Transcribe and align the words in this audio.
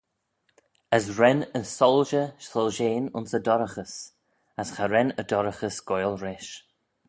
As 0.95 1.05
ren 1.19 1.39
y 1.57 1.59
soilshey 1.77 2.27
soilshean 2.49 3.05
ayns 3.17 3.31
y 3.37 3.39
dorraghys, 3.45 3.95
as 4.61 4.69
cha 4.75 4.85
ren 4.87 5.15
y 5.21 5.23
dorraghys 5.29 5.77
goaill-rish. 5.89 6.51